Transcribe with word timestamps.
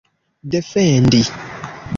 defendi 0.49 1.21